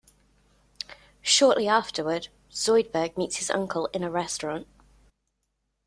[1.21, 4.65] Shortly afterward, Zoidberg meets his uncle in a restaurant.